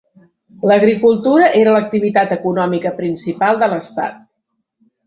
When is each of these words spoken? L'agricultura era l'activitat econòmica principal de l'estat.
L'agricultura 0.69 1.51
era 1.59 1.75
l'activitat 1.77 2.35
econòmica 2.39 2.97
principal 3.03 3.63
de 3.65 3.73
l'estat. 3.77 4.19